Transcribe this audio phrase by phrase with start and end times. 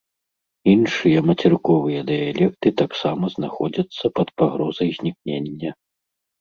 [0.73, 5.71] Іншыя мацерыковыя дыялекты таксама знаходзяцца пад пагрозай знікнення.